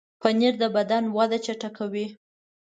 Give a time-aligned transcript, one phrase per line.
[0.21, 2.05] پنېر د بدن وده چټکوي.